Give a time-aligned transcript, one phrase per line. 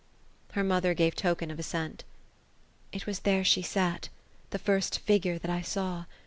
[0.53, 2.05] Her mother gave token of assent
[2.91, 4.09] It was there she sat,—
[4.49, 6.05] the first figure I saw.